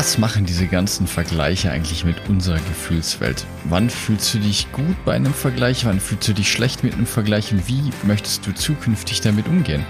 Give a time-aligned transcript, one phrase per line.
[0.00, 3.44] Was machen diese ganzen Vergleiche eigentlich mit unserer Gefühlswelt?
[3.64, 5.86] Wann fühlst du dich gut bei einem Vergleich?
[5.86, 7.50] Wann fühlst du dich schlecht mit einem Vergleich?
[7.50, 9.84] Und wie möchtest du zukünftig damit umgehen?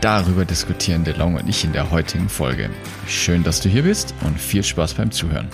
[0.00, 2.70] Darüber diskutieren DeLong und ich in der heutigen Folge.
[3.08, 5.48] Schön, dass du hier bist und viel Spaß beim Zuhören.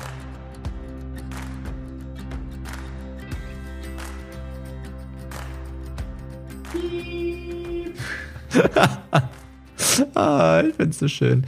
[10.14, 11.46] ah, ich find's so schön.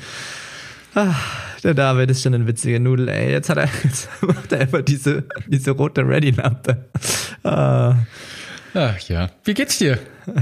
[0.97, 1.15] Ah.
[1.63, 3.31] Der David ist schon ein witziger Nudel, ey.
[3.31, 6.87] Jetzt hat er, jetzt macht er einfach diese, diese rote Ready-Lampe.
[7.45, 7.97] Ah.
[8.73, 9.29] Ach ja.
[9.45, 9.99] Wie geht's dir?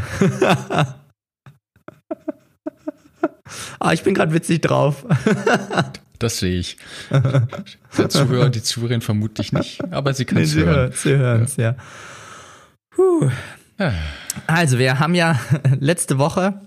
[3.81, 5.05] ah, ich bin gerade witzig drauf.
[6.21, 6.77] das sehe ich.
[7.11, 10.93] Der Zuhörer, die Zuhörerin vermutlich nicht, aber sie kann es nee, hören.
[10.93, 11.75] Sie hören es, ja.
[13.79, 13.93] ja.
[14.47, 15.39] Also, wir haben ja
[15.81, 16.61] letzte Woche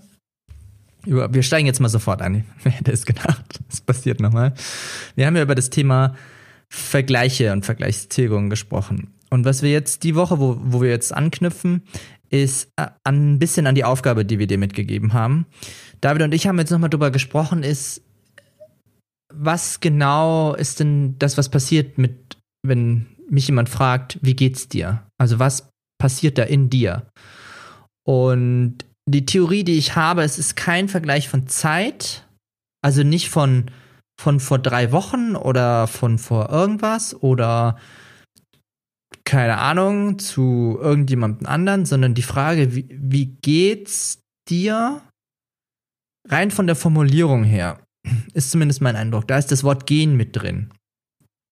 [1.08, 2.44] wir steigen jetzt mal sofort ein.
[2.62, 3.60] Wer hätte es gedacht?
[3.68, 4.54] Das passiert nochmal.
[5.14, 6.14] Wir haben ja über das Thema
[6.68, 9.14] Vergleiche und Vergleichstilgung gesprochen.
[9.30, 11.82] Und was wir jetzt die Woche, wo, wo wir jetzt anknüpfen,
[12.30, 15.46] ist äh, ein bisschen an die Aufgabe, die wir dir mitgegeben haben.
[16.00, 18.02] David und ich haben jetzt nochmal drüber gesprochen, ist,
[19.32, 25.06] was genau ist denn das, was passiert mit, wenn mich jemand fragt, wie geht's dir?
[25.18, 27.06] Also was passiert da in dir?
[28.04, 32.26] Und die Theorie, die ich habe, es ist kein Vergleich von Zeit,
[32.82, 33.70] also nicht von,
[34.20, 37.78] von vor drei Wochen oder von vor irgendwas oder
[39.24, 45.02] keine Ahnung zu irgendjemandem anderen, sondern die Frage, wie, wie geht's dir
[46.26, 47.80] rein von der Formulierung her,
[48.34, 49.28] ist zumindest mein Eindruck.
[49.28, 50.70] Da ist das Wort gehen mit drin.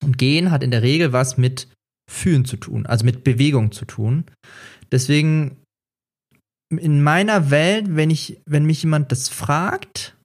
[0.05, 1.69] Und gehen hat in der Regel was mit
[2.11, 4.25] fühlen zu tun, also mit Bewegung zu tun.
[4.93, 5.57] Deswegen
[6.71, 10.17] in meiner Welt, wenn ich, wenn mich jemand das fragt,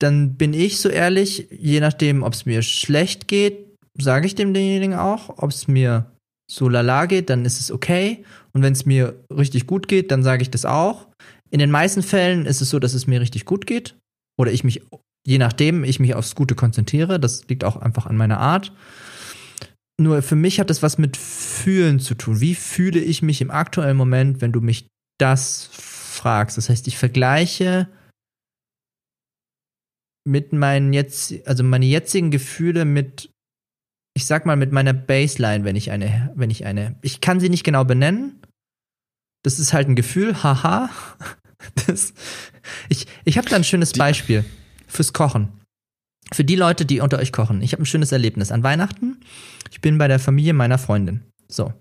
[0.00, 4.52] dann bin ich so ehrlich, je nachdem, ob es mir schlecht geht, sage ich dem
[4.52, 5.38] denjenigen auch.
[5.38, 6.10] Ob es mir
[6.50, 8.24] so lala geht, dann ist es okay.
[8.52, 11.08] Und wenn es mir richtig gut geht, dann sage ich das auch.
[11.50, 13.94] In den meisten Fällen ist es so, dass es mir richtig gut geht.
[14.36, 14.82] Oder ich mich,
[15.24, 17.20] je nachdem, ich mich aufs Gute konzentriere.
[17.20, 18.72] Das liegt auch einfach an meiner Art.
[20.00, 22.40] Nur für mich hat das was mit Fühlen zu tun.
[22.40, 24.88] Wie fühle ich mich im aktuellen Moment, wenn du mich
[25.18, 26.58] das fragst?
[26.58, 27.88] Das heißt, ich vergleiche
[30.26, 33.30] mit meinen jetzt, also meine jetzigen Gefühle mit,
[34.16, 37.50] ich sag mal, mit meiner Baseline, wenn ich eine, wenn ich eine, ich kann sie
[37.50, 38.40] nicht genau benennen.
[39.44, 40.90] Das ist halt ein Gefühl, haha.
[41.86, 42.12] Das,
[42.90, 44.44] ich ich habe da ein schönes Beispiel
[44.86, 45.63] fürs Kochen
[46.32, 49.18] für die Leute, die unter euch kochen, ich habe ein schönes Erlebnis an Weihnachten.
[49.70, 51.22] Ich bin bei der Familie meiner Freundin.
[51.48, 51.72] So.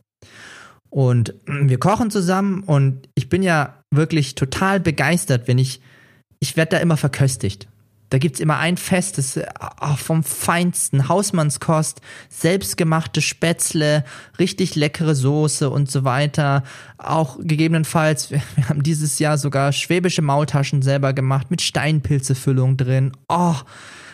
[0.90, 5.81] Und wir kochen zusammen und ich bin ja wirklich total begeistert, wenn ich,
[6.40, 7.68] ich werde da immer verköstigt.
[8.14, 9.40] Da gibt es immer ein Fest, das
[9.81, 12.00] oh, vom feinsten, Hausmannskost,
[12.30, 14.04] selbstgemachte Spätzle,
[14.38, 16.62] richtig leckere Soße und so weiter.
[17.00, 23.14] Auch gegebenenfalls, wir haben dieses Jahr sogar schwäbische Maultaschen selber gemacht mit Steinpilzefüllung drin.
[23.30, 23.56] Oh,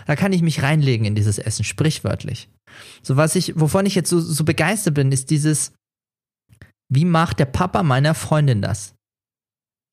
[0.09, 2.49] da kann ich mich reinlegen in dieses Essen, sprichwörtlich.
[3.03, 5.71] So was ich, wovon ich jetzt so, so begeistert bin, ist dieses,
[6.91, 8.95] wie macht der Papa meiner Freundin das?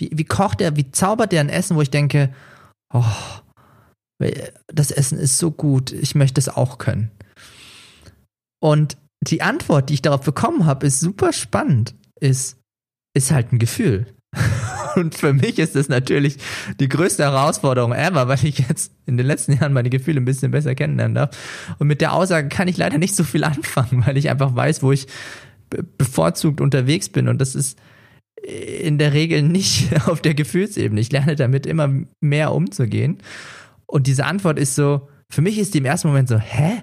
[0.00, 2.34] Wie, wie kocht er, wie zaubert er ein Essen, wo ich denke,
[2.94, 3.04] oh,
[4.68, 7.10] das Essen ist so gut, ich möchte es auch können.
[8.58, 11.94] Und die Antwort, die ich darauf bekommen habe, ist super spannend.
[12.20, 12.56] Ist,
[13.14, 14.06] ist halt ein Gefühl.
[14.96, 16.38] Und für mich ist das natürlich
[16.80, 20.50] die größte Herausforderung ever, weil ich jetzt in den letzten Jahren meine Gefühle ein bisschen
[20.50, 21.36] besser kennenlernen darf.
[21.78, 24.82] Und mit der Aussage kann ich leider nicht so viel anfangen, weil ich einfach weiß,
[24.82, 25.06] wo ich
[25.98, 27.28] bevorzugt unterwegs bin.
[27.28, 27.78] Und das ist
[28.42, 31.00] in der Regel nicht auf der Gefühlsebene.
[31.00, 33.18] Ich lerne damit immer mehr umzugehen.
[33.86, 36.82] Und diese Antwort ist so, für mich ist die im ersten Moment so, hä?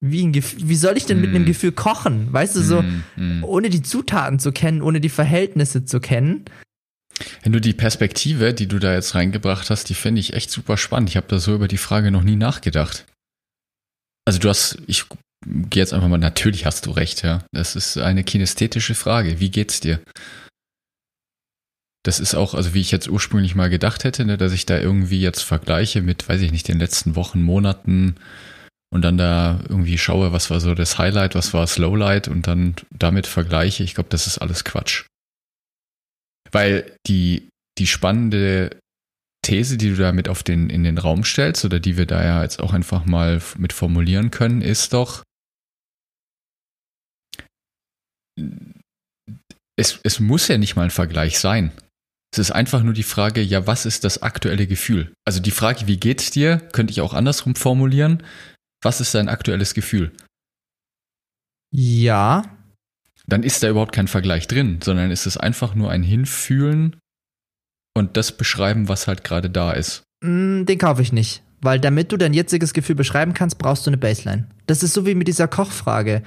[0.00, 1.46] Wie, ein Gefühl, wie soll ich denn mit einem mm.
[1.46, 2.30] Gefühl kochen?
[2.30, 3.44] Weißt du, so, mm, mm.
[3.44, 6.44] ohne die Zutaten zu kennen, ohne die Verhältnisse zu kennen.
[7.42, 10.76] Wenn du die Perspektive, die du da jetzt reingebracht hast, die finde ich echt super
[10.76, 11.10] spannend.
[11.10, 13.04] Ich habe da so über die Frage noch nie nachgedacht.
[14.24, 15.04] Also du hast, ich
[15.46, 17.44] gehe jetzt einfach mal, natürlich hast du recht, ja.
[17.52, 19.40] Das ist eine kinästhetische Frage.
[19.40, 20.00] Wie geht's dir?
[22.04, 24.78] Das ist auch, also wie ich jetzt ursprünglich mal gedacht hätte, ne, dass ich da
[24.78, 28.16] irgendwie jetzt vergleiche mit, weiß ich nicht, den letzten Wochen, Monaten
[28.92, 32.46] und dann da irgendwie schaue, was war so das Highlight, was war das Lowlight und
[32.46, 35.06] dann damit vergleiche, ich glaube, das ist alles Quatsch.
[36.54, 37.48] Weil die,
[37.78, 38.78] die spannende
[39.44, 42.42] These, die du damit auf den, in den Raum stellst oder die wir da ja
[42.42, 45.22] jetzt auch einfach mal mit formulieren können, ist doch,
[49.76, 51.72] es, es muss ja nicht mal ein Vergleich sein.
[52.32, 55.12] Es ist einfach nur die Frage, ja, was ist das aktuelle Gefühl?
[55.24, 58.22] Also die Frage, wie geht's dir, könnte ich auch andersrum formulieren.
[58.82, 60.12] Was ist dein aktuelles Gefühl?
[61.72, 62.63] Ja.
[63.26, 66.96] Dann ist da überhaupt kein Vergleich drin, sondern ist es einfach nur ein Hinfühlen
[67.96, 70.02] und das beschreiben, was halt gerade da ist.
[70.22, 71.42] Mm, den kaufe ich nicht.
[71.60, 74.48] Weil damit du dein jetziges Gefühl beschreiben kannst, brauchst du eine Baseline.
[74.66, 76.22] Das ist so wie mit dieser Kochfrage.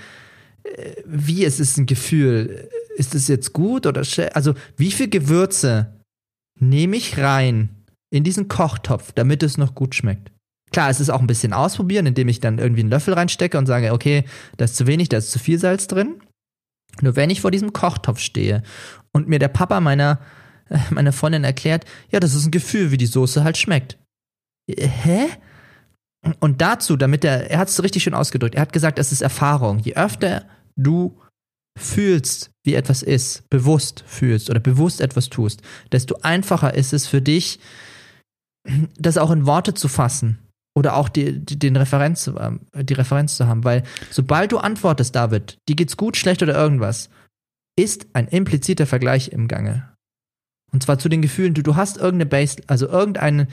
[0.64, 2.70] Äh, wie ist es ein Gefühl?
[2.96, 4.02] Ist es jetzt gut oder?
[4.34, 5.94] Also, wie viel Gewürze
[6.60, 7.70] nehme ich rein
[8.10, 10.32] in diesen Kochtopf, damit es noch gut schmeckt?
[10.72, 13.68] Klar, es ist auch ein bisschen ausprobieren, indem ich dann irgendwie einen Löffel reinstecke und
[13.68, 14.24] sage, okay,
[14.58, 16.16] da ist zu wenig, da ist zu viel Salz drin.
[17.02, 18.64] Nur wenn ich vor diesem Kochtopf stehe
[19.12, 20.20] und mir der Papa meiner
[20.90, 23.98] meine Freundin erklärt, ja, das ist ein Gefühl, wie die Soße halt schmeckt.
[24.70, 25.28] Hä?
[26.40, 29.22] Und dazu, damit er, er hat es richtig schön ausgedrückt, er hat gesagt, es ist
[29.22, 29.80] Erfahrung.
[29.80, 30.46] Je öfter
[30.76, 31.18] du
[31.80, 35.62] fühlst, wie etwas ist, bewusst fühlst oder bewusst etwas tust,
[35.92, 37.60] desto einfacher ist es für dich,
[38.98, 40.40] das auch in Worte zu fassen
[40.78, 43.64] oder auch die, die, den Referenz, ähm, die Referenz zu haben.
[43.64, 43.82] Weil
[44.12, 47.10] sobald du antwortest, David, dir geht's gut, schlecht oder irgendwas,
[47.76, 49.90] ist ein impliziter Vergleich im Gange.
[50.72, 53.48] Und zwar zu den Gefühlen, du, du hast irgendeine Base, also irgendeine.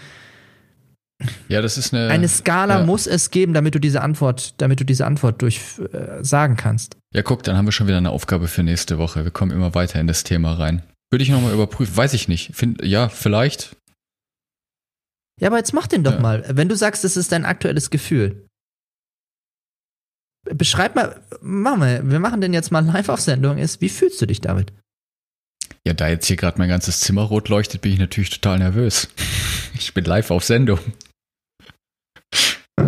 [1.49, 2.09] Ja, das ist eine.
[2.09, 2.85] Eine Skala ja.
[2.85, 6.99] muss es geben, damit du diese Antwort, damit du diese Antwort durch äh, sagen kannst.
[7.15, 9.25] Ja, guck, dann haben wir schon wieder eine Aufgabe für nächste Woche.
[9.25, 10.83] Wir kommen immer weiter in das Thema rein.
[11.11, 11.97] Würde ich nochmal überprüfen.
[11.97, 12.55] Weiß ich nicht.
[12.55, 13.77] Find, ja, vielleicht.
[15.41, 16.21] Ja, aber jetzt mach den doch ja.
[16.21, 16.45] mal.
[16.49, 18.47] Wenn du sagst, das ist dein aktuelles Gefühl.
[20.45, 24.21] Beschreib mal, mach mal, wir machen den jetzt mal live auf Sendung, ist, wie fühlst
[24.21, 24.73] du dich damit?
[25.87, 29.09] Ja, da jetzt hier gerade mein ganzes Zimmer rot leuchtet, bin ich natürlich total nervös.
[29.77, 30.79] Ich bin live auf Sendung.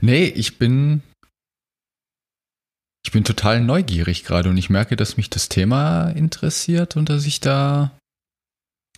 [0.00, 1.02] nee, ich bin.
[3.04, 7.26] Ich bin total neugierig gerade und ich merke, dass mich das Thema interessiert und dass
[7.26, 7.92] ich da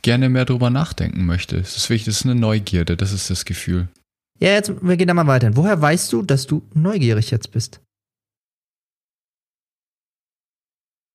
[0.03, 1.59] gerne mehr drüber nachdenken möchte.
[1.59, 3.89] Das ist ist eine Neugierde, das ist das Gefühl.
[4.41, 5.57] Ja, jetzt, wir gehen da mal weiter.
[5.57, 7.81] Woher weißt du, dass du neugierig jetzt bist?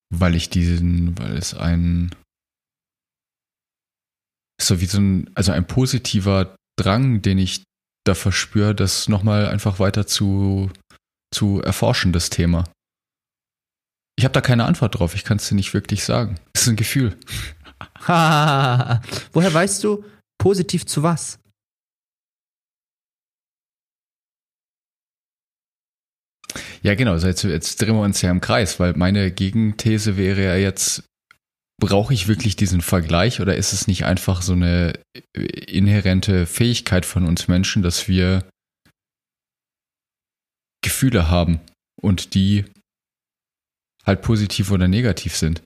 [0.10, 2.14] weil ich diesen, weil es ein
[4.60, 7.64] so wie so ein, also ein positiver Drang, den ich
[8.06, 10.72] da verspüre, das nochmal einfach weiter zu,
[11.34, 12.64] zu erforschen, das Thema.
[14.18, 16.40] Ich habe da keine Antwort drauf, ich kann es dir nicht wirklich sagen.
[16.54, 17.16] Es ist ein Gefühl.
[19.34, 20.06] Woher weißt du
[20.38, 21.40] positiv zu was?
[26.82, 27.12] Ja, genau.
[27.12, 31.04] Also jetzt, jetzt drehen wir uns ja im Kreis, weil meine Gegenthese wäre ja jetzt,
[31.82, 34.98] brauche ich wirklich diesen Vergleich oder ist es nicht einfach so eine
[35.36, 38.50] inhärente Fähigkeit von uns Menschen, dass wir
[40.82, 41.60] Gefühle haben
[42.02, 42.64] und die
[44.06, 45.62] halt positiv oder negativ sind?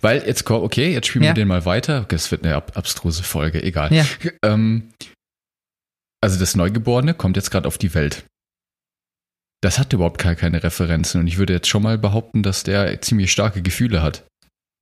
[0.00, 1.30] Weil jetzt, okay, jetzt spielen ja.
[1.30, 2.06] wir den mal weiter.
[2.10, 3.92] Es wird eine ab abstruse Folge, egal.
[3.92, 4.06] Ja.
[4.42, 4.92] Ähm,
[6.22, 8.24] also das Neugeborene kommt jetzt gerade auf die Welt
[9.64, 11.22] das hat überhaupt gar keine Referenzen.
[11.22, 14.26] Und ich würde jetzt schon mal behaupten, dass der ziemlich starke Gefühle hat.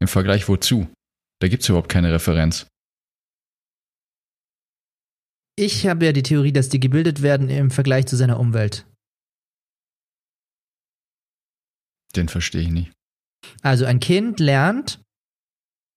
[0.01, 0.93] Im Vergleich wozu?
[1.41, 2.67] Da gibt es überhaupt keine Referenz.
[5.57, 8.85] Ich habe ja die Theorie, dass die gebildet werden im Vergleich zu seiner Umwelt.
[12.17, 12.93] Den verstehe ich nicht.
[13.63, 15.01] Also ein Kind lernt,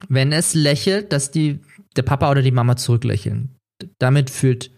[0.07, 1.59] wenn es lächelt, dass die,
[1.95, 3.55] der Papa oder die Mama zurücklächeln.
[3.99, 4.71] Damit fühlt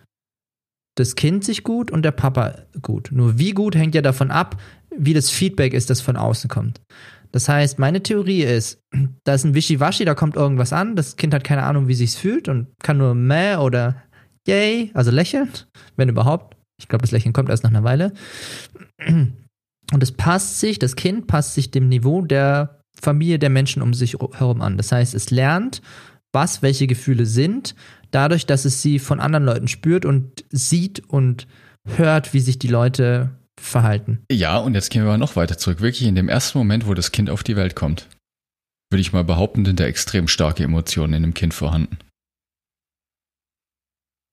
[0.95, 3.09] das Kind sich gut und der Papa gut.
[3.11, 4.59] Nur wie gut hängt ja davon ab,
[4.95, 6.81] wie das Feedback ist, das von außen kommt.
[7.31, 8.79] Das heißt, meine Theorie ist,
[9.23, 12.15] da ist ein Wischiwaschi, da kommt irgendwas an, das Kind hat keine Ahnung, wie sich's
[12.15, 14.01] fühlt und kann nur meh oder
[14.47, 15.49] yay, also lächeln,
[15.97, 16.55] wenn überhaupt.
[16.79, 18.13] Ich glaube, das Lächeln kommt erst nach einer Weile.
[19.93, 23.93] Und es passt sich, das Kind passt sich dem Niveau der Familie der Menschen um
[23.93, 24.77] sich herum an.
[24.77, 25.81] Das heißt, es lernt,
[26.33, 27.75] was welche Gefühle sind
[28.11, 31.47] dadurch, dass es sie von anderen Leuten spürt und sieht und
[31.85, 34.19] hört, wie sich die Leute verhalten.
[34.31, 35.81] Ja, und jetzt gehen wir mal noch weiter zurück.
[35.81, 38.07] Wirklich in dem ersten Moment, wo das Kind auf die Welt kommt,
[38.91, 41.97] würde ich mal behaupten, sind da extrem starke Emotionen in dem Kind vorhanden.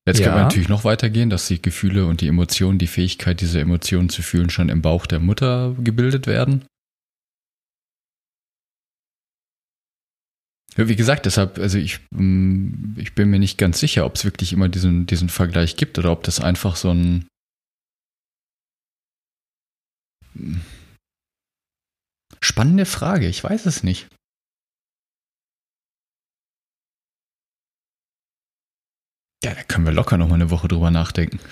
[0.06, 0.26] Jetzt ja.
[0.26, 4.10] können wir natürlich noch weitergehen, dass die Gefühle und die Emotionen, die Fähigkeit, diese Emotionen
[4.10, 6.64] zu fühlen, schon im Bauch der Mutter gebildet werden.
[10.76, 14.24] Ja, wie gesagt, deshalb, also ich, mm, ich bin mir nicht ganz sicher, ob es
[14.24, 17.26] wirklich immer diesen, diesen Vergleich gibt oder ob das einfach so ein,
[22.40, 24.08] Spannende Frage, ich weiß es nicht.
[29.44, 31.38] Ja, da können wir locker noch mal eine Woche drüber nachdenken.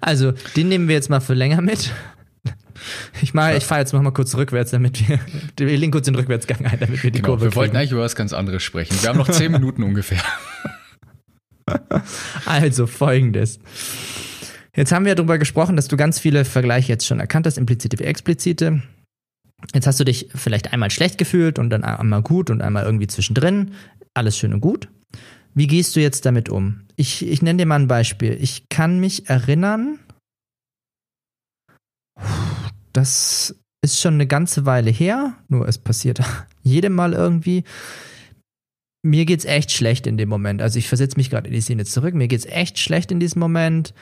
[0.00, 1.92] Also, den nehmen wir jetzt mal für länger mit.
[3.22, 5.20] Ich, ich fahre jetzt noch mal kurz rückwärts, damit wir,
[5.56, 7.56] wir legen kurz den Rückwärtsgang ein, damit wir die genau, Kurve Wir kriegen.
[7.60, 9.00] wollten eigentlich über was ganz anderes sprechen.
[9.00, 10.20] Wir haben noch zehn Minuten ungefähr.
[12.44, 13.60] Also folgendes.
[14.74, 17.98] Jetzt haben wir darüber gesprochen, dass du ganz viele Vergleiche jetzt schon erkannt hast, implizite
[18.00, 18.82] wie explizite.
[19.72, 23.06] Jetzt hast du dich vielleicht einmal schlecht gefühlt und dann einmal gut und einmal irgendwie
[23.06, 23.72] zwischendrin.
[24.12, 24.88] Alles schön und gut.
[25.54, 26.82] Wie gehst du jetzt damit um?
[26.96, 28.36] Ich, ich nenne dir mal ein Beispiel.
[28.40, 29.98] Ich kann mich erinnern,
[32.92, 36.20] das ist schon eine ganze Weile her, nur es passiert
[36.62, 37.64] jedem Mal irgendwie.
[39.04, 40.62] Mir geht's echt schlecht in dem Moment.
[40.62, 42.14] Also ich versetze mich gerade in die Szene zurück.
[42.14, 43.94] Mir geht's echt schlecht in diesem Moment.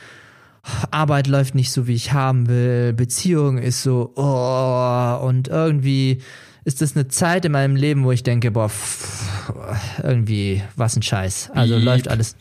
[0.91, 2.93] Arbeit läuft nicht so, wie ich haben will.
[2.93, 6.21] Beziehung ist so, oh, und irgendwie
[6.65, 11.03] ist das eine Zeit in meinem Leben, wo ich denke, boah, pff, irgendwie, was ein
[11.03, 11.51] Scheiß.
[11.55, 11.85] Also Piep.
[11.85, 12.37] läuft alles,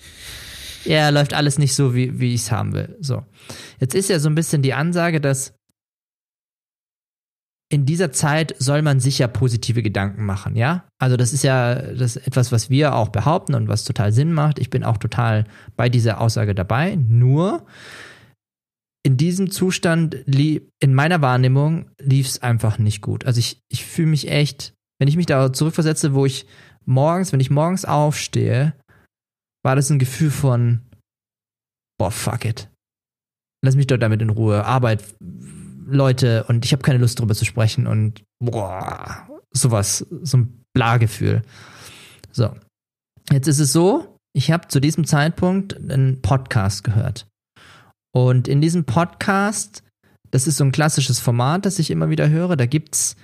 [0.86, 2.98] ja, läuft alles nicht so, wie, wie ich es haben will.
[3.00, 3.24] So.
[3.80, 5.54] Jetzt ist ja so ein bisschen die Ansage, dass
[7.72, 10.86] in dieser Zeit soll man sich ja positive Gedanken machen, ja?
[10.98, 14.34] Also das ist ja das ist etwas, was wir auch behaupten und was total Sinn
[14.34, 14.58] macht.
[14.58, 15.46] Ich bin auch total
[15.78, 16.96] bei dieser Aussage dabei.
[16.96, 17.68] Nur
[19.04, 23.26] in diesem Zustand, in meiner Wahrnehmung, lief es einfach nicht gut.
[23.26, 26.46] Also ich, ich fühle mich echt, wenn ich mich da zurückversetze, wo ich
[26.86, 28.76] morgens, wenn ich morgens aufstehe,
[29.64, 30.82] war das ein Gefühl von,
[31.98, 32.70] boah, fuck it.
[33.64, 34.66] Lass mich doch damit in Ruhe.
[34.66, 35.04] Arbeit,
[35.86, 41.42] Leute und ich habe keine Lust drüber zu sprechen und boah, sowas, so ein Bla-Gefühl.
[42.32, 42.56] So.
[43.32, 47.29] Jetzt ist es so, ich habe zu diesem Zeitpunkt einen Podcast gehört.
[48.12, 49.84] Und in diesem Podcast,
[50.32, 53.16] das ist so ein klassisches Format, das ich immer wieder höre, da gibt's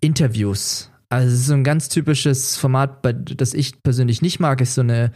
[0.00, 0.90] Interviews.
[1.08, 3.04] Also es ist so ein ganz typisches Format,
[3.36, 5.10] das ich persönlich nicht mag, ist so eine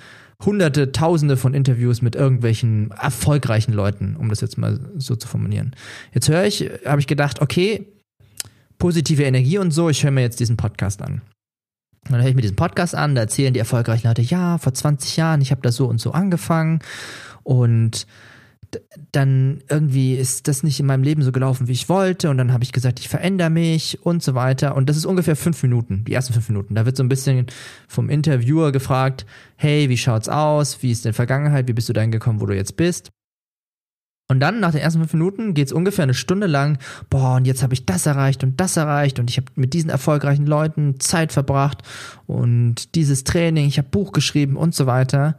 [0.44, 5.75] hunderte, tausende von Interviews mit irgendwelchen erfolgreichen Leuten, um das jetzt mal so zu formulieren.
[6.12, 7.87] Jetzt höre ich, habe ich gedacht, okay,
[8.78, 11.23] positive Energie und so, ich höre mir jetzt diesen Podcast an.
[12.08, 15.16] Dann höre ich mir diesen Podcast an, da erzählen die erfolgreichen Leute, ja, vor 20
[15.16, 16.80] Jahren, ich habe da so und so angefangen
[17.44, 18.06] und
[19.12, 22.52] dann irgendwie ist das nicht in meinem Leben so gelaufen, wie ich wollte und dann
[22.52, 26.04] habe ich gesagt, ich verändere mich und so weiter und das ist ungefähr fünf Minuten,
[26.04, 26.75] die ersten fünf Minuten.
[26.75, 27.47] Da wird so ein bisschen
[27.88, 29.26] vom Interviewer gefragt,
[29.57, 32.54] hey, wie schaut's aus, wie ist denn Vergangenheit, wie bist du dahin gekommen, wo du
[32.54, 33.11] jetzt bist?
[34.31, 36.78] Und dann, nach den ersten fünf Minuten, geht's ungefähr eine Stunde lang,
[37.11, 39.90] boah, und jetzt habe ich das erreicht und das erreicht und ich habe mit diesen
[39.90, 41.83] erfolgreichen Leuten Zeit verbracht
[42.26, 45.38] und dieses Training, ich habe Buch geschrieben und so weiter.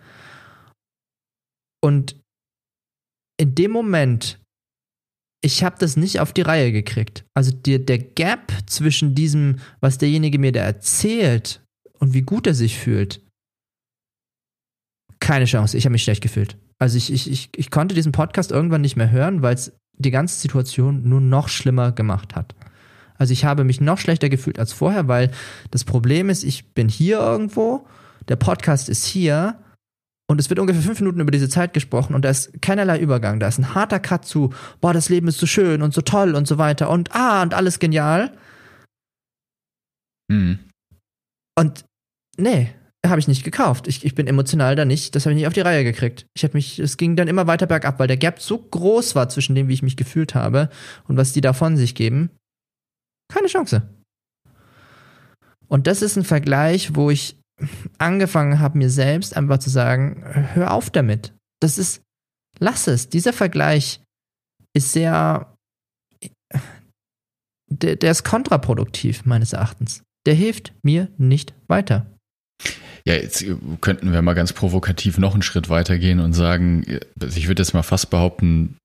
[1.81, 2.15] Und
[3.37, 4.39] in dem Moment,
[5.41, 7.25] ich habe das nicht auf die Reihe gekriegt.
[7.35, 11.63] Also der, der Gap zwischen diesem, was derjenige mir da erzählt
[11.99, 13.21] und wie gut er sich fühlt,
[15.19, 15.77] keine Chance.
[15.77, 16.57] Ich habe mich schlecht gefühlt.
[16.79, 20.11] Also ich, ich, ich, ich konnte diesen Podcast irgendwann nicht mehr hören, weil es die
[20.11, 22.55] ganze Situation nur noch schlimmer gemacht hat.
[23.17, 25.31] Also ich habe mich noch schlechter gefühlt als vorher, weil
[25.71, 27.87] das Problem ist, ich bin hier irgendwo,
[28.27, 29.57] der Podcast ist hier
[30.27, 33.39] und es wird ungefähr fünf Minuten über diese Zeit gesprochen und da ist keinerlei Übergang.
[33.39, 36.35] Da ist ein harter Cut zu, boah, das Leben ist so schön und so toll
[36.35, 38.35] und so weiter und ah, und alles genial.
[40.31, 40.59] Hm.
[41.57, 41.85] Und
[42.37, 42.73] nee,
[43.05, 43.87] habe ich nicht gekauft.
[43.87, 46.25] Ich, ich bin emotional da nicht, das habe ich nicht auf die Reihe gekriegt.
[46.35, 49.29] Ich habe mich, es ging dann immer weiter bergab, weil der Gap so groß war
[49.29, 50.69] zwischen dem, wie ich mich gefühlt habe
[51.07, 52.31] und was die da von sich geben.
[53.31, 53.87] Keine Chance.
[55.67, 57.37] Und das ist ein Vergleich, wo ich
[57.97, 61.33] angefangen habe, mir selbst einfach zu sagen, hör auf damit.
[61.61, 62.01] Das ist,
[62.59, 63.09] lass es.
[63.09, 64.01] Dieser Vergleich
[64.73, 65.55] ist sehr,
[67.71, 70.03] der, der ist kontraproduktiv, meines Erachtens.
[70.25, 72.05] Der hilft mir nicht weiter.
[73.07, 73.45] Ja, jetzt
[73.81, 76.83] könnten wir mal ganz provokativ noch einen Schritt weitergehen und sagen,
[77.21, 78.77] also ich würde jetzt mal fast behaupten,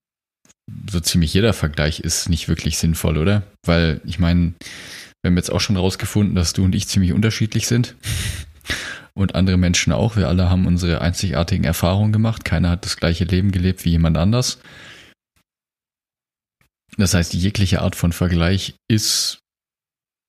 [0.90, 3.42] so ziemlich jeder Vergleich ist nicht wirklich sinnvoll, oder?
[3.64, 4.52] Weil ich meine,
[5.22, 7.96] wir haben jetzt auch schon rausgefunden, dass du und ich ziemlich unterschiedlich sind.
[9.14, 10.16] Und andere Menschen auch.
[10.16, 12.44] Wir alle haben unsere einzigartigen Erfahrungen gemacht.
[12.44, 14.58] Keiner hat das gleiche Leben gelebt wie jemand anders.
[16.96, 19.40] Das heißt, jegliche Art von Vergleich ist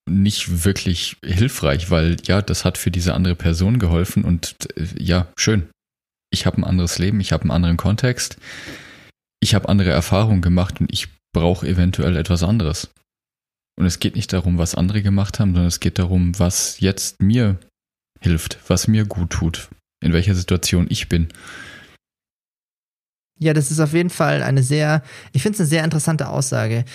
[0.10, 5.32] nicht wirklich hilfreich, weil ja, das hat für diese andere Person geholfen und äh, ja,
[5.38, 5.70] schön.
[6.34, 8.38] Ich habe ein anderes Leben, ich habe einen anderen Kontext,
[9.42, 12.90] ich habe andere Erfahrungen gemacht und ich brauche eventuell etwas anderes.
[13.78, 17.22] Und es geht nicht darum, was andere gemacht haben, sondern es geht darum, was jetzt
[17.22, 17.58] mir
[18.22, 19.70] hilft, was mir gut tut,
[20.04, 21.28] in welcher Situation ich bin.
[23.40, 25.02] Ja, das ist auf jeden Fall eine sehr,
[25.34, 26.86] ich finde es eine sehr interessante Aussage.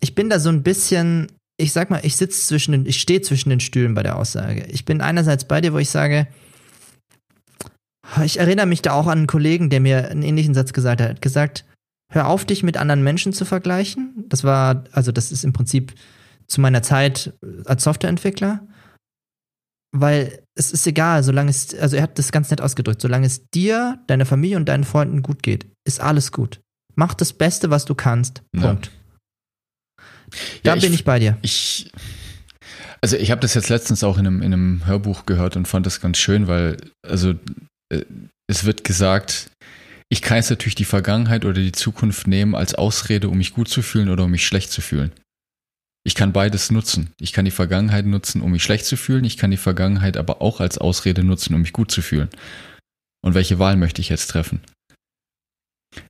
[0.00, 3.20] Ich bin da so ein bisschen, ich sag mal, ich sitze zwischen den, ich stehe
[3.20, 4.64] zwischen den Stühlen bei der Aussage.
[4.70, 6.26] Ich bin einerseits bei dir, wo ich sage,
[8.24, 11.10] ich erinnere mich da auch an einen Kollegen, der mir einen ähnlichen Satz gesagt hat.
[11.10, 11.64] Hat gesagt,
[12.10, 14.24] hör auf, dich mit anderen Menschen zu vergleichen.
[14.28, 15.92] Das war, also das ist im Prinzip
[16.46, 17.32] zu meiner Zeit
[17.64, 18.66] als Softwareentwickler.
[19.94, 23.48] Weil es ist egal, solange es, also er hat das ganz nett ausgedrückt, solange es
[23.50, 26.60] dir, deiner Familie und deinen Freunden gut geht, ist alles gut.
[26.94, 28.42] Mach das Beste, was du kannst.
[28.52, 28.86] Punkt.
[28.86, 30.02] Ja.
[30.62, 31.38] Da ja, bin ich, ich bei dir.
[31.42, 31.90] Ich,
[33.02, 35.84] also ich habe das jetzt letztens auch in einem, in einem Hörbuch gehört und fand
[35.84, 37.34] das ganz schön, weil, also
[37.92, 38.04] äh,
[38.46, 39.50] es wird gesagt,
[40.08, 43.68] ich kann jetzt natürlich die Vergangenheit oder die Zukunft nehmen als Ausrede, um mich gut
[43.68, 45.12] zu fühlen oder um mich schlecht zu fühlen.
[46.04, 47.12] Ich kann beides nutzen.
[47.20, 49.24] Ich kann die Vergangenheit nutzen, um mich schlecht zu fühlen.
[49.24, 52.28] Ich kann die Vergangenheit aber auch als Ausrede nutzen, um mich gut zu fühlen.
[53.24, 54.60] Und welche Wahl möchte ich jetzt treffen?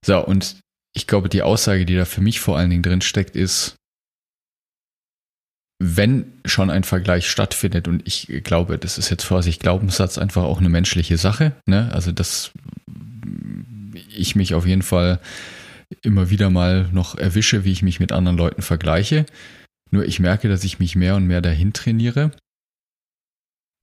[0.05, 0.57] So, und
[0.95, 3.77] ich glaube, die Aussage, die da für mich vor allen Dingen drin steckt, ist,
[5.79, 10.59] wenn schon ein Vergleich stattfindet, und ich glaube, das ist jetzt Vorsicht, Glaubenssatz einfach auch
[10.59, 11.91] eine menschliche Sache, ne?
[11.93, 12.53] Also, dass
[14.09, 15.21] ich mich auf jeden Fall
[16.03, 19.27] immer wieder mal noch erwische, wie ich mich mit anderen Leuten vergleiche.
[19.93, 22.33] Nur ich merke, dass ich mich mehr und mehr dahin trainiere,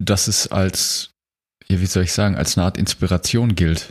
[0.04, 1.12] dass es als,
[1.68, 3.89] ja, wie soll ich sagen, als eine Art Inspiration gilt.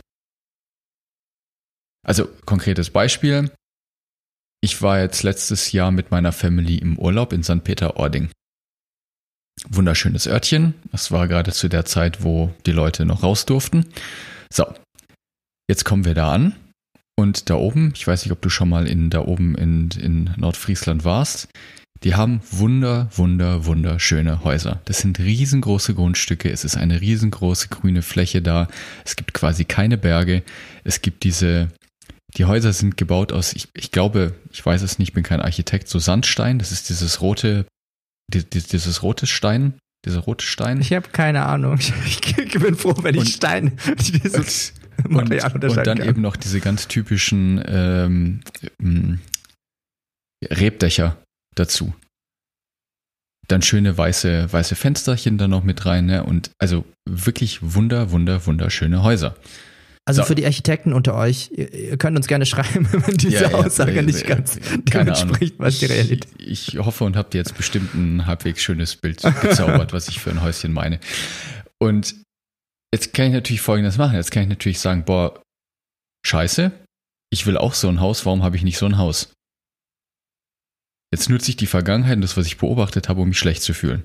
[2.05, 3.51] Also konkretes Beispiel.
[4.61, 7.63] Ich war jetzt letztes Jahr mit meiner Family im Urlaub in St.
[7.63, 8.29] Peter-Ording.
[9.69, 10.73] Wunderschönes Örtchen.
[10.91, 13.85] Das war gerade zu der Zeit, wo die Leute noch raus durften.
[14.51, 14.65] So,
[15.69, 16.55] jetzt kommen wir da an.
[17.17, 20.33] Und da oben, ich weiß nicht, ob du schon mal in, da oben in, in
[20.37, 21.49] Nordfriesland warst,
[22.03, 24.81] die haben wunder, wunder, wunderschöne Häuser.
[24.85, 26.49] Das sind riesengroße Grundstücke.
[26.49, 28.67] Es ist eine riesengroße grüne Fläche da.
[29.03, 30.43] Es gibt quasi keine Berge.
[30.85, 31.69] Es gibt diese,
[32.37, 35.89] die Häuser sind gebaut aus, ich, ich glaube, ich weiß es nicht, bin kein Architekt,
[35.89, 36.57] so Sandstein.
[36.57, 37.65] Das ist dieses rote,
[38.31, 39.73] dieses rote Stein,
[40.05, 40.79] dieser rote Stein.
[40.79, 41.79] Ich habe keine Ahnung.
[42.05, 46.07] Ich, bin froh, wenn ich und, Stein, dieses und, Material und, und dann kann.
[46.07, 48.39] eben noch diese ganz typischen ähm,
[50.43, 51.17] Rebdächer
[51.59, 51.93] dazu.
[53.47, 56.23] Dann schöne weiße, weiße Fensterchen da noch mit rein, ne?
[56.23, 59.35] Und also wirklich wunder, wunder, wunderschöne Häuser.
[60.05, 60.27] Also so.
[60.27, 63.93] für die Architekten unter euch, ihr, könnt uns gerne schreiben, wenn man diese ja, Aussage
[63.93, 66.35] ja, nicht ganz damit spricht, was die Realität ist.
[66.39, 70.31] Ich, ich hoffe und habt jetzt bestimmt ein halbwegs schönes Bild gezaubert, was ich für
[70.31, 70.99] ein Häuschen meine.
[71.79, 72.15] Und
[72.93, 74.15] jetzt kann ich natürlich Folgendes machen.
[74.15, 75.41] Jetzt kann ich natürlich sagen, boah,
[76.25, 76.71] scheiße,
[77.31, 79.31] ich will auch so ein Haus, warum habe ich nicht so ein Haus?
[81.11, 83.73] Jetzt nutze ich die Vergangenheit und das, was ich beobachtet habe, um mich schlecht zu
[83.73, 84.03] fühlen.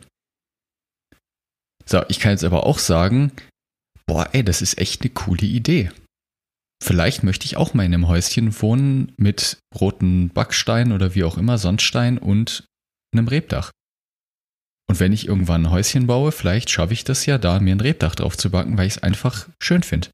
[1.85, 3.33] So, ich kann jetzt aber auch sagen,
[4.07, 5.91] boah, ey, das ist echt eine coole Idee.
[6.83, 11.39] Vielleicht möchte ich auch mal in einem Häuschen wohnen mit roten Backstein oder wie auch
[11.39, 12.65] immer, Sandstein und
[13.13, 13.71] einem Rebdach.
[14.89, 17.81] Und wenn ich irgendwann ein Häuschen baue, vielleicht schaffe ich das ja da, mir ein
[17.81, 20.09] Rebdach drauf zu backen, weil ich es einfach schön finde.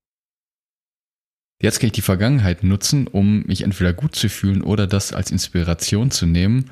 [1.62, 5.30] Jetzt kann ich die Vergangenheit nutzen, um mich entweder gut zu fühlen oder das als
[5.30, 6.70] Inspiration zu nehmen,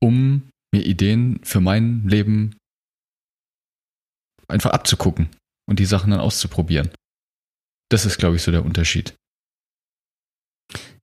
[0.00, 2.56] um mir Ideen für mein Leben
[4.46, 5.28] einfach abzugucken
[5.68, 6.90] und die Sachen dann auszuprobieren.
[7.90, 9.14] Das ist, glaube ich, so der Unterschied.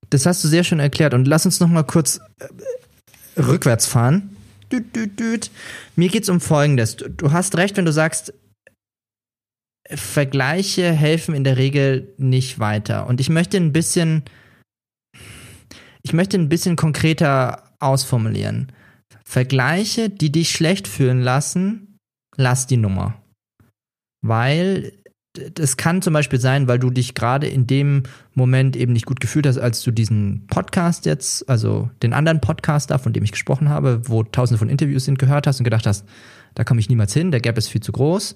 [0.10, 4.36] Das hast du sehr schön erklärt und lass uns noch mal kurz äh, rückwärts fahren.
[4.72, 5.52] Düt, düt, düt.
[5.96, 6.96] Mir geht es um Folgendes.
[6.96, 8.34] Du, du hast recht, wenn du sagst,
[9.90, 13.08] Vergleiche helfen in der Regel nicht weiter.
[13.08, 14.24] Und ich möchte ein bisschen,
[16.04, 18.72] ich möchte ein bisschen konkreter ausformulieren.
[19.24, 21.98] Vergleiche, die dich schlecht fühlen lassen,
[22.36, 23.22] lass die Nummer.
[24.22, 24.94] Weil
[25.54, 29.20] das kann zum Beispiel sein, weil du dich gerade in dem Moment eben nicht gut
[29.20, 33.32] gefühlt hast, als du diesen Podcast jetzt, also den anderen Podcast da, von dem ich
[33.32, 36.06] gesprochen habe, wo tausende von Interviews sind, gehört hast und gedacht hast,
[36.56, 38.36] da komme ich niemals hin, der Gap ist viel zu groß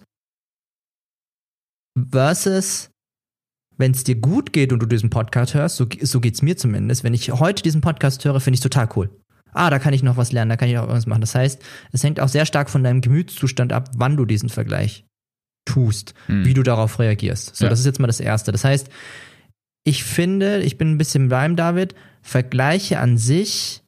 [1.95, 2.89] versus
[3.77, 6.55] wenn es dir gut geht und du diesen Podcast hörst, so, so geht es mir
[6.55, 9.09] zumindest, wenn ich heute diesen Podcast höre, finde ich total cool.
[9.53, 11.21] Ah, da kann ich noch was lernen, da kann ich auch irgendwas machen.
[11.21, 15.05] Das heißt, es hängt auch sehr stark von deinem Gemütszustand ab, wann du diesen Vergleich
[15.65, 16.45] tust, hm.
[16.45, 17.55] wie du darauf reagierst.
[17.55, 17.69] So, ja.
[17.69, 18.51] das ist jetzt mal das Erste.
[18.51, 18.89] Das heißt,
[19.83, 23.83] ich finde, ich bin ein bisschen beim David, Vergleiche an sich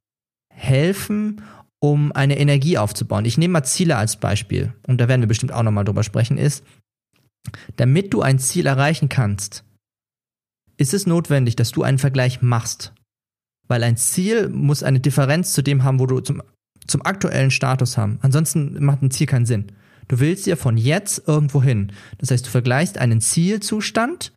[0.50, 1.42] helfen,
[1.80, 3.26] um eine Energie aufzubauen.
[3.26, 6.38] Ich nehme mal Ziele als Beispiel und da werden wir bestimmt auch nochmal drüber sprechen,
[6.38, 6.64] ist,
[7.76, 9.64] damit du ein Ziel erreichen kannst,
[10.78, 12.94] ist es notwendig, dass du einen Vergleich machst.
[13.68, 16.42] Weil ein Ziel muss eine Differenz zu dem haben, wo du zum,
[16.88, 18.20] zum aktuellen Status haben.
[18.22, 19.72] Ansonsten macht ein Ziel keinen Sinn.
[20.08, 21.92] Du willst ja von jetzt irgendwo hin.
[22.18, 24.34] Das heißt, du vergleichst einen Zielzustand,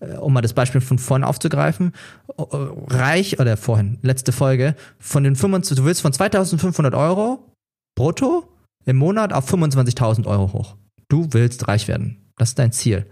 [0.00, 1.92] äh, um mal das Beispiel von vorhin aufzugreifen,
[2.38, 7.52] reich, oder vorhin, letzte Folge, von den 25, du willst von 2500 Euro
[7.96, 8.46] brutto
[8.84, 10.76] im Monat auf 25.000 Euro hoch.
[11.08, 12.25] Du willst reich werden.
[12.36, 13.06] Das ist dein Ziel.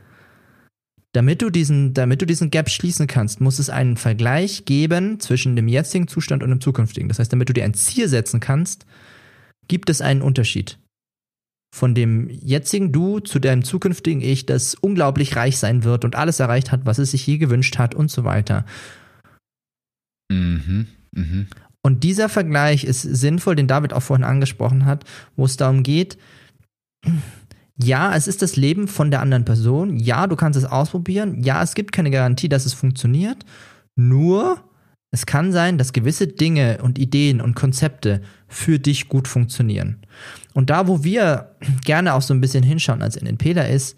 [1.13, 5.55] Damit du diesen, damit du diesen Gap schließen kannst, muss es einen Vergleich geben zwischen
[5.55, 7.09] dem jetzigen Zustand und dem zukünftigen.
[7.09, 8.85] Das heißt, damit du dir ein Ziel setzen kannst,
[9.69, 10.79] gibt es einen Unterschied.
[11.73, 16.41] Von dem jetzigen Du zu deinem zukünftigen Ich, das unglaublich reich sein wird und alles
[16.41, 18.65] erreicht hat, was es sich je gewünscht hat und so weiter.
[20.31, 20.89] Mhm.
[21.13, 21.47] Mhm.
[21.83, 25.05] Und dieser Vergleich ist sinnvoll, den David auch vorhin angesprochen hat,
[25.37, 26.19] wo es darum geht,
[27.83, 29.99] ja, es ist das Leben von der anderen Person.
[29.99, 31.43] Ja, du kannst es ausprobieren.
[31.43, 33.45] Ja, es gibt keine Garantie, dass es funktioniert.
[33.97, 34.63] Nur,
[35.11, 40.03] es kann sein, dass gewisse Dinge und Ideen und Konzepte für dich gut funktionieren.
[40.53, 43.97] Und da, wo wir gerne auch so ein bisschen hinschauen als NNPler ist,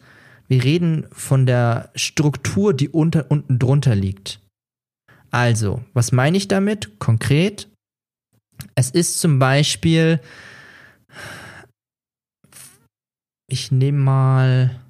[0.49, 4.41] wir reden von der Struktur, die unter, unten drunter liegt.
[5.31, 7.69] Also, was meine ich damit konkret?
[8.75, 10.21] Es ist zum Beispiel,
[13.48, 14.80] ich nehme mal,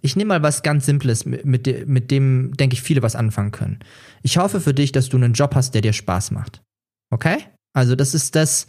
[0.00, 3.52] ich nehme mal was ganz Simples, mit, de, mit dem, denke ich, viele was anfangen
[3.52, 3.80] können.
[4.22, 6.62] Ich hoffe für dich, dass du einen Job hast, der dir Spaß macht.
[7.10, 7.38] Okay?
[7.74, 8.66] Also das ist das,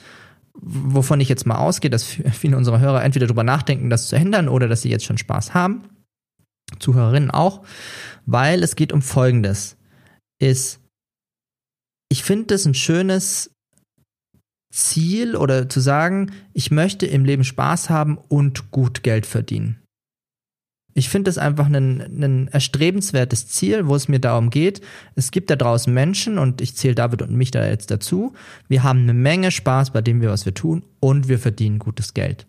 [0.53, 4.47] wovon ich jetzt mal ausgehe, dass viele unserer Hörer entweder darüber nachdenken, das zu ändern
[4.49, 5.89] oder dass sie jetzt schon Spaß haben.
[6.79, 7.63] Zuhörerinnen auch,
[8.25, 9.77] weil es geht um Folgendes.
[10.39, 10.79] Ist,
[12.09, 13.51] ich finde das ein schönes
[14.73, 19.79] Ziel oder zu sagen, ich möchte im Leben Spaß haben und gut Geld verdienen.
[20.95, 24.81] Ich finde das einfach ein, erstrebenswertes Ziel, wo es mir darum geht.
[25.15, 28.33] Es gibt da draußen Menschen und ich zähle David und mich da jetzt dazu.
[28.67, 32.47] Wir haben eine Menge Spaß bei dem was wir tun und wir verdienen gutes Geld.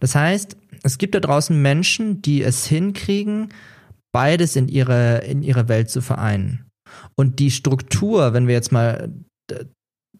[0.00, 3.52] Das heißt, es gibt da draußen Menschen, die es hinkriegen,
[4.12, 6.66] beides in ihre, in ihre Welt zu vereinen.
[7.16, 9.12] Und die Struktur, wenn wir jetzt mal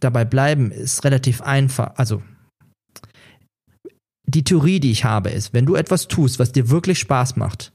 [0.00, 1.92] dabei bleiben, ist relativ einfach.
[1.96, 2.22] Also,
[4.26, 7.72] die Theorie, die ich habe, ist, wenn du etwas tust, was dir wirklich Spaß macht,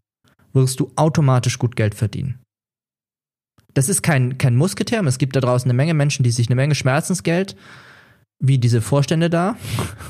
[0.54, 2.40] wirst du automatisch gut Geld verdienen.
[3.74, 5.08] Das ist kein, kein Musskriterium.
[5.08, 7.56] Es gibt da draußen eine Menge Menschen, die sich eine Menge Schmerzensgeld,
[8.40, 9.58] wie diese Vorstände da,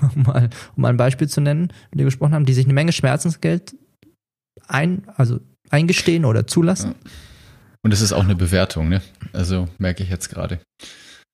[0.16, 2.92] um mal, um ein Beispiel zu nennen, mit wir gesprochen haben, die sich eine Menge
[2.92, 3.76] Schmerzensgeld
[4.68, 6.96] ein, also eingestehen oder zulassen.
[7.84, 9.02] Und es ist auch eine Bewertung, ne?
[9.34, 10.60] Also merke ich jetzt gerade.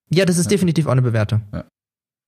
[0.09, 0.51] Ja, das ist ja.
[0.51, 1.41] definitiv auch eine Bewertung.
[1.53, 1.65] Ja.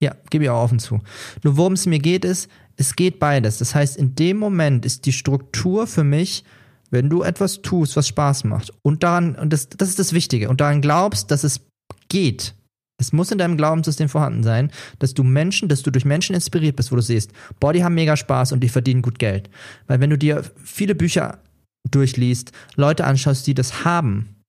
[0.03, 0.99] Ja, gebe ich auch offen zu.
[1.43, 3.59] Nur worum es mir geht, ist, es geht beides.
[3.59, 6.43] Das heißt, in dem Moment ist die Struktur für mich,
[6.89, 10.49] wenn du etwas tust, was Spaß macht und daran, und das, das ist das Wichtige,
[10.49, 11.61] und daran glaubst, dass es
[12.09, 12.55] geht.
[12.99, 16.75] Es muss in deinem Glaubenssystem vorhanden sein, dass du Menschen, dass du durch Menschen inspiriert
[16.75, 19.49] bist, wo du siehst, boah, die haben mega Spaß und die verdienen gut Geld.
[19.87, 21.39] Weil wenn du dir viele Bücher
[21.89, 24.40] durchliest, Leute anschaust, die das haben,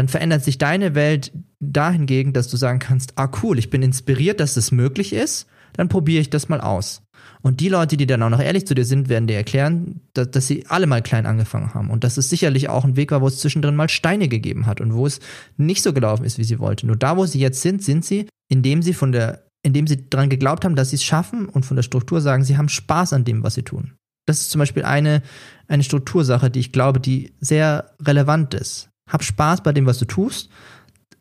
[0.00, 4.40] dann verändert sich deine Welt dahingegen, dass du sagen kannst, ah cool, ich bin inspiriert,
[4.40, 7.02] dass das möglich ist, dann probiere ich das mal aus.
[7.42, 10.30] Und die Leute, die dann auch noch ehrlich zu dir sind, werden dir erklären, dass,
[10.30, 11.90] dass, sie alle mal klein angefangen haben.
[11.90, 14.80] Und dass es sicherlich auch ein Weg war, wo es zwischendrin mal Steine gegeben hat
[14.80, 15.20] und wo es
[15.58, 16.86] nicht so gelaufen ist, wie sie wollten.
[16.86, 20.30] Nur da, wo sie jetzt sind, sind sie, indem sie von der, indem sie daran
[20.30, 23.26] geglaubt haben, dass sie es schaffen und von der Struktur sagen, sie haben Spaß an
[23.26, 23.92] dem, was sie tun.
[24.26, 25.20] Das ist zum Beispiel eine,
[25.68, 28.89] eine Struktursache, die ich glaube, die sehr relevant ist.
[29.10, 30.48] Hab Spaß bei dem, was du tust.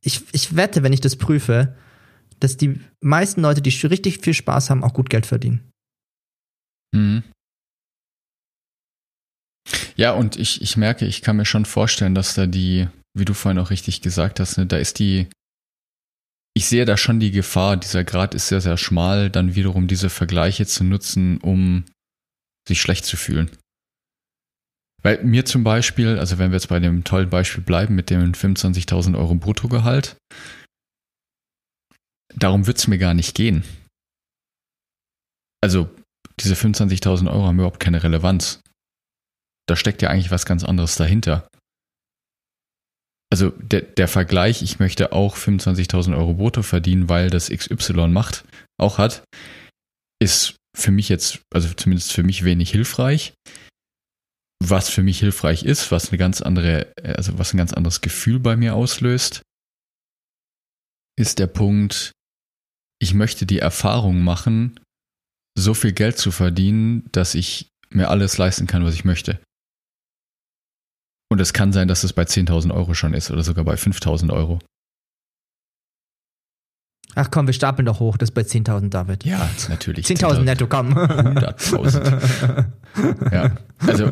[0.01, 1.75] Ich, ich wette, wenn ich das prüfe,
[2.39, 5.71] dass die meisten Leute, die richtig viel Spaß haben, auch gut Geld verdienen.
[6.95, 7.23] Mhm.
[9.95, 13.33] Ja, und ich, ich merke, ich kann mir schon vorstellen, dass da die, wie du
[13.33, 15.27] vorhin auch richtig gesagt hast, ne, da ist die,
[16.55, 20.09] ich sehe da schon die Gefahr, dieser Grad ist sehr, sehr schmal, dann wiederum diese
[20.09, 21.83] Vergleiche zu nutzen, um
[22.67, 23.51] sich schlecht zu fühlen.
[25.01, 28.33] Weil mir zum Beispiel, also wenn wir jetzt bei dem tollen Beispiel bleiben mit dem
[28.33, 30.17] 25.000 Euro Bruttogehalt,
[32.35, 33.63] darum wird es mir gar nicht gehen.
[35.61, 35.89] Also
[36.39, 38.61] diese 25.000 Euro haben überhaupt keine Relevanz.
[39.67, 41.47] Da steckt ja eigentlich was ganz anderes dahinter.
[43.31, 48.43] Also der, der Vergleich, ich möchte auch 25.000 Euro brutto verdienen, weil das XY macht,
[48.79, 49.23] auch hat,
[50.19, 53.33] ist für mich jetzt, also zumindest für mich wenig hilfreich
[54.61, 58.39] was für mich hilfreich ist, was eine ganz andere, also was ein ganz anderes Gefühl
[58.39, 59.41] bei mir auslöst,
[61.17, 62.11] ist der Punkt,
[63.01, 64.79] ich möchte die Erfahrung machen,
[65.57, 69.41] so viel Geld zu verdienen, dass ich mir alles leisten kann, was ich möchte.
[71.31, 74.33] Und es kann sein, dass es bei 10.000 Euro schon ist oder sogar bei 5.000
[74.33, 74.59] Euro.
[77.15, 79.25] Ach komm, wir stapeln doch hoch, das bei 10.000, David.
[79.25, 80.05] Ja, natürlich.
[80.07, 80.93] 10.000 10 netto, komm.
[80.93, 82.65] 100.000.
[83.31, 84.11] ja, also,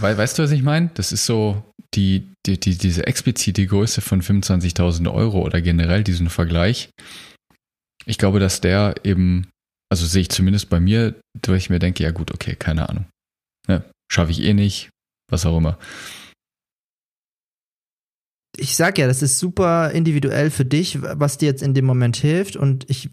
[0.00, 0.90] we weißt du, was ich meine?
[0.94, 1.62] Das ist so,
[1.94, 6.90] die, die, die, diese explizite Größe von 25.000 Euro oder generell diesen Vergleich,
[8.06, 9.48] ich glaube, dass der eben,
[9.90, 11.14] also sehe ich zumindest bei mir,
[11.46, 13.06] wo ich mir denke, ja gut, okay, keine Ahnung.
[13.66, 14.88] Ne, Schaffe ich eh nicht,
[15.30, 15.78] was auch immer.
[18.58, 22.16] Ich sag ja, das ist super individuell für dich, was dir jetzt in dem Moment
[22.16, 22.56] hilft.
[22.56, 23.10] Und ich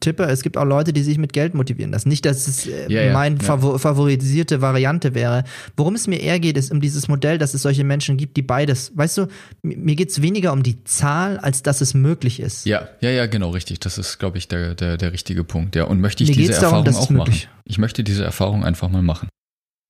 [0.00, 2.10] tippe, es gibt auch Leute, die sich mit Geld motivieren lassen.
[2.10, 3.42] Nicht, dass es äh, Ja, ja, meine ja.
[3.42, 5.44] favor favorisierte Variante wäre.
[5.78, 8.42] Worum es mir eher geht, ist um dieses Modell, dass es solche Menschen gibt, die
[8.42, 8.92] beides.
[8.94, 9.28] Weißt du,
[9.62, 12.66] mi- mir geht es weniger um die Zahl, als dass es möglich ist.
[12.66, 13.80] Ja, ja, ja, genau, richtig.
[13.80, 15.74] Das ist, glaube ich, der, der, der richtige Punkt.
[15.74, 17.34] Ja, und möchte ich Mir diese darum, Erfahrung es auch machen?
[17.64, 19.28] Ich möchte diese Erfahrung einfach mal machen.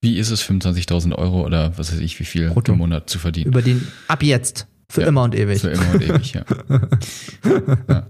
[0.05, 2.73] Wie ist es, 25.000 Euro oder was weiß ich, wie viel Brutto.
[2.73, 3.47] im Monat zu verdienen?
[3.49, 4.67] Über den, ab jetzt.
[4.93, 5.63] Für Ja, immer und ewig.
[5.63, 6.45] Für immer und ewig, ja.
[7.89, 8.07] ja.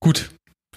[0.00, 0.30] Gut.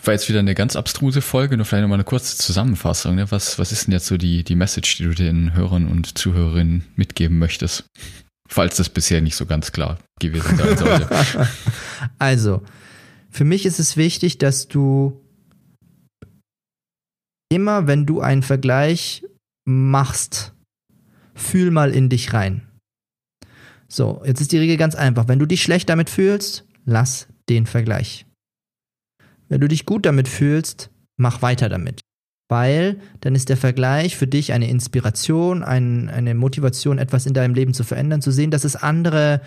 [0.03, 3.15] War jetzt wieder eine ganz abstruse Folge, nur vielleicht nochmal eine kurze Zusammenfassung.
[3.15, 3.31] Ne?
[3.31, 6.85] Was, was ist denn jetzt so die, die Message, die du den Hörern und Zuhörerinnen
[6.95, 7.85] mitgeben möchtest?
[8.47, 11.09] Falls das bisher nicht so ganz klar gewesen sein sollte.
[12.19, 12.61] Also,
[13.31, 15.19] für mich ist es wichtig, dass du
[17.49, 19.25] immer, wenn du einen Vergleich
[19.65, 20.53] machst,
[21.33, 22.67] fühl mal in dich rein.
[23.93, 25.27] So, jetzt ist die Regel ganz einfach.
[25.27, 28.25] Wenn du dich schlecht damit fühlst, lass den Vergleich.
[29.49, 31.99] Wenn du dich gut damit fühlst, mach weiter damit.
[32.49, 37.53] Weil dann ist der Vergleich für dich eine Inspiration, ein, eine Motivation, etwas in deinem
[37.53, 39.41] Leben zu verändern, zu sehen, dass es andere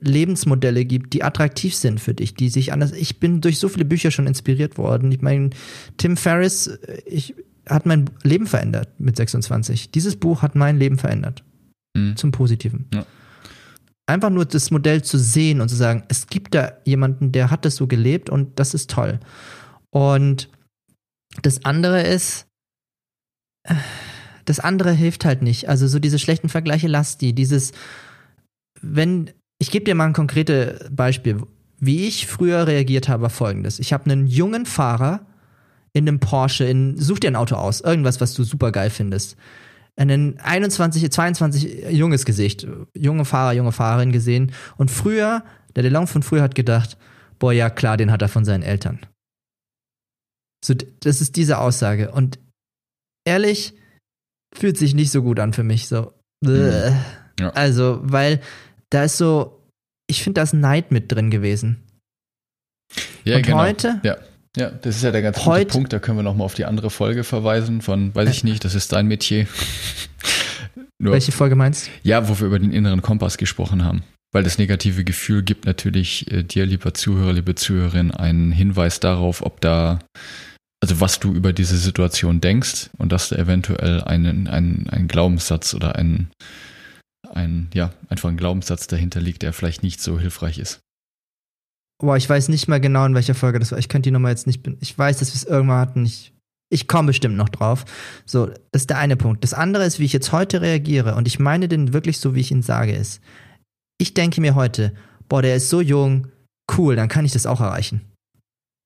[0.00, 2.92] Lebensmodelle gibt, die attraktiv sind für dich, die sich anders.
[2.92, 5.12] Ich bin durch so viele Bücher schon inspiriert worden.
[5.12, 5.50] Ich meine,
[5.98, 7.34] Tim Ferriss ich,
[7.68, 9.90] hat mein Leben verändert mit 26.
[9.90, 11.44] Dieses Buch hat mein Leben verändert.
[11.94, 12.16] Hm.
[12.16, 12.86] Zum Positiven.
[12.94, 13.04] Ja.
[14.08, 17.66] Einfach nur das Modell zu sehen und zu sagen, es gibt da jemanden, der hat
[17.66, 19.20] das so gelebt und das ist toll.
[19.90, 20.48] Und
[21.42, 22.46] das andere ist,
[23.64, 23.74] äh,
[24.46, 25.68] das andere hilft halt nicht.
[25.68, 27.34] Also so diese schlechten Vergleiche, lass die.
[27.34, 27.72] Dieses,
[28.80, 31.42] wenn, ich gebe dir mal ein konkretes Beispiel.
[31.78, 33.78] Wie ich früher reagiert habe, war folgendes.
[33.78, 35.26] Ich habe einen jungen Fahrer
[35.92, 39.36] in einem Porsche, in, such dir ein Auto aus, irgendwas, was du super geil findest.
[39.98, 44.52] Einen 21, 22 junges Gesicht, junge Fahrer, junge Fahrerin gesehen.
[44.76, 46.96] Und früher, der DeLong von früher hat gedacht,
[47.40, 49.00] boah, ja klar, den hat er von seinen Eltern.
[50.64, 52.12] So, das ist diese Aussage.
[52.12, 52.38] Und
[53.24, 53.74] ehrlich,
[54.54, 55.88] fühlt sich nicht so gut an für mich.
[55.88, 56.12] So.
[56.44, 56.92] Bäh.
[57.40, 57.50] Ja.
[57.50, 58.40] Also, weil
[58.90, 59.62] da ist so,
[60.08, 61.82] ich finde, da ist Neid mit drin gewesen.
[63.24, 63.58] Ja, Und genau.
[63.58, 64.00] heute?
[64.04, 64.16] Ja.
[64.56, 65.92] Ja, das ist ja der ganz Heute- gute Punkt.
[65.92, 68.92] Da können wir nochmal auf die andere Folge verweisen von, weiß ich nicht, das ist
[68.92, 69.46] dein Metier.
[71.00, 74.02] Nur, Welche Folge meinst ja, wo wir über den inneren Kompass gesprochen haben.
[74.32, 79.42] Weil das negative Gefühl gibt natürlich äh, dir, lieber Zuhörer, liebe Zuhörerin, einen Hinweis darauf,
[79.42, 80.00] ob da,
[80.82, 85.72] also was du über diese Situation denkst und dass da eventuell einen, einen, ein Glaubenssatz
[85.72, 86.28] oder ein,
[87.32, 90.80] ein, ja, einfach ein Glaubenssatz dahinter liegt, der vielleicht nicht so hilfreich ist.
[92.00, 93.78] Boah, ich weiß nicht mehr genau, in welcher Folge das war.
[93.78, 94.66] Ich könnte die Nummer jetzt nicht.
[94.80, 96.04] Ich weiß, dass wir es irgendwann hatten.
[96.06, 96.32] Ich,
[96.70, 97.84] ich komme bestimmt noch drauf.
[98.24, 99.42] So, das ist der eine Punkt.
[99.42, 101.16] Das andere ist, wie ich jetzt heute reagiere.
[101.16, 103.20] Und ich meine den wirklich so, wie ich ihn sage, ist.
[104.00, 104.92] Ich denke mir heute,
[105.28, 106.28] boah, der ist so jung,
[106.76, 108.02] cool, dann kann ich das auch erreichen.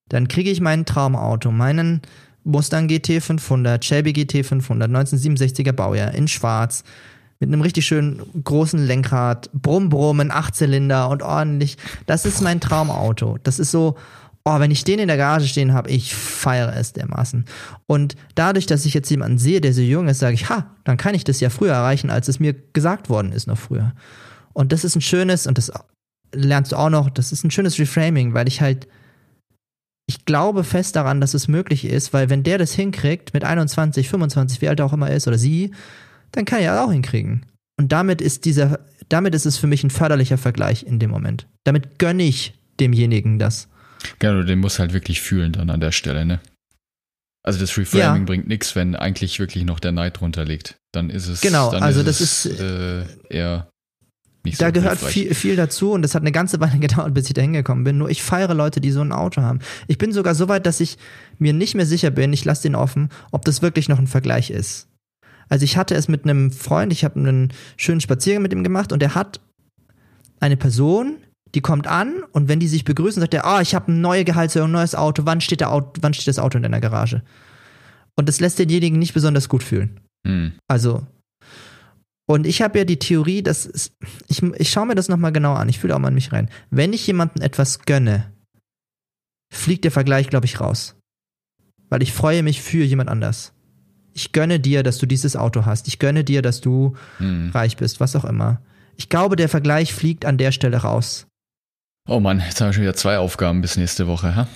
[0.08, 2.00] Dann kriege ich mein Traumauto, meinen
[2.44, 6.82] Mustang GT 500, Shelby GT 500, 1967er Baujahr in schwarz,
[7.42, 11.76] mit einem richtig schönen großen Lenkrad, Brumm Brumm, ein Achtzylinder und ordentlich.
[12.06, 13.36] Das ist mein Traumauto.
[13.42, 13.96] Das ist so,
[14.44, 17.44] oh, wenn ich den in der Garage stehen habe, ich feiere es dermaßen.
[17.86, 20.96] Und dadurch, dass ich jetzt jemanden sehe, der so jung ist, sage ich, ha, dann
[20.96, 23.92] kann ich das ja früher erreichen, als es mir gesagt worden ist noch früher.
[24.52, 25.72] Und das ist ein schönes, und das
[26.32, 28.86] lernst du auch noch, das ist ein schönes Reframing, weil ich halt,
[30.06, 34.08] ich glaube fest daran, dass es möglich ist, weil wenn der das hinkriegt, mit 21,
[34.08, 35.72] 25, wie alt er auch immer ist, oder sie,
[36.32, 37.46] dann kann er auch hinkriegen.
[37.78, 41.46] Und damit ist dieser, damit ist es für mich ein förderlicher Vergleich in dem Moment.
[41.64, 43.68] Damit gönne ich demjenigen das.
[44.18, 46.40] Genau, den muss halt wirklich fühlen dann an der Stelle, ne?
[47.44, 48.26] Also das Reframing Ja.
[48.26, 50.76] bringt nichts, wenn eigentlich wirklich noch der Neid drunter liegt.
[50.92, 53.68] Dann ist es, Genau, also ist das es, ist- äh, eher
[54.44, 57.26] nicht Da so gehört viel, viel dazu und das hat eine ganze Weile gedauert, bis
[57.26, 57.98] ich da hingekommen bin.
[57.98, 59.58] Nur ich feiere Leute, die so ein Auto haben.
[59.88, 60.98] Ich bin sogar so weit, dass ich
[61.38, 64.50] mir nicht mehr sicher bin, ich lasse den offen, ob das wirklich noch ein Vergleich
[64.50, 64.88] ist.
[65.52, 68.90] Also ich hatte es mit einem Freund, ich habe einen schönen Spaziergang mit ihm gemacht
[68.90, 69.38] und er hat
[70.40, 71.18] eine Person,
[71.54, 74.24] die kommt an und wenn die sich begrüßen, sagt er, ah, ich habe eine neue
[74.24, 77.20] Gehaltserhöhung, ein neues Auto, wann steht, der Auto, wann steht das Auto in deiner Garage?
[78.16, 80.00] Und das lässt denjenigen nicht besonders gut fühlen.
[80.26, 80.52] Hm.
[80.68, 81.06] Also,
[82.26, 83.92] und ich habe ja die Theorie, dass es,
[84.28, 86.48] ich, ich schaue mir das nochmal genau an, ich fühle auch mal in mich rein.
[86.70, 88.32] Wenn ich jemandem etwas gönne,
[89.52, 90.96] fliegt der Vergleich, glaube ich, raus.
[91.90, 93.52] Weil ich freue mich für jemand anders.
[94.14, 95.88] Ich gönne dir, dass du dieses Auto hast.
[95.88, 97.50] Ich gönne dir, dass du Hm.
[97.52, 98.60] reich bist, was auch immer.
[98.96, 101.26] Ich glaube, der Vergleich fliegt an der Stelle raus.
[102.08, 104.36] Oh Mann, jetzt haben wir schon wieder zwei Aufgaben bis nächste Woche.
[104.36, 104.46] Hä?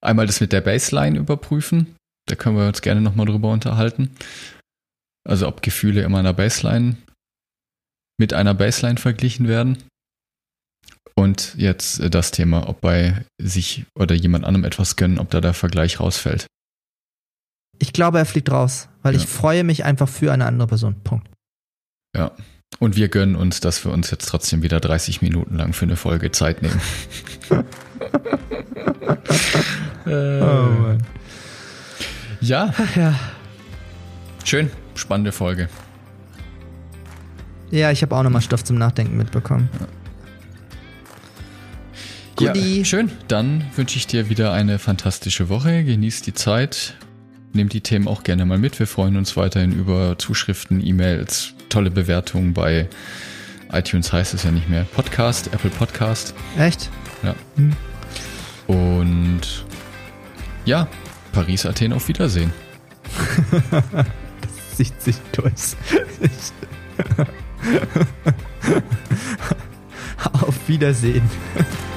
[0.00, 1.94] Einmal das mit der Baseline überprüfen.
[2.26, 4.10] Da können wir uns gerne nochmal drüber unterhalten.
[5.24, 6.96] Also ob Gefühle immer einer Baseline
[8.18, 9.78] mit einer Baseline verglichen werden.
[11.14, 15.40] Und jetzt äh, das Thema, ob bei sich oder jemand anderem etwas gönnen, ob da
[15.40, 16.46] der Vergleich rausfällt.
[17.82, 19.20] Ich glaube, er fliegt raus, weil Ja.
[19.20, 20.94] ich freue mich einfach für eine andere Person.
[21.02, 21.26] Punkt.
[22.16, 22.30] Ja.
[22.78, 25.96] Und wir gönnen uns, dass wir uns jetzt trotzdem wieder 30 Minuten lang für eine
[25.96, 26.80] Folge Zeit nehmen.
[30.06, 30.94] äh,
[32.40, 33.14] ja, Ja,
[34.44, 34.70] schön.
[34.94, 35.68] Spannende Folge.
[37.72, 39.68] ja ich habe auch nochmal Stoff zum Nachdenken mitbekommen.
[42.36, 42.78] Guti.
[42.78, 43.10] Ja, schön.
[43.26, 45.82] Dann wünsche ich dir wieder eine fantastische Woche.
[45.84, 46.94] Genieß die Zeit.
[47.54, 48.78] Nimm die Themen auch gerne mal mit.
[48.78, 52.88] Wir freuen uns weiterhin über Zuschriften, E-Mails, tolle Bewertungen bei
[53.72, 54.84] iTunes heißt es ja nicht mehr.
[54.94, 56.34] Podcast, Apple Podcast.
[56.58, 56.90] Echt?
[57.22, 57.34] Ja.
[57.56, 57.72] Hm.
[58.66, 59.64] Und
[60.64, 60.88] ja,
[61.32, 62.52] Paris, Athen, auf Wiedersehen.
[64.76, 65.74] Sieht sich durch.
[70.32, 71.28] Auf Wiedersehen.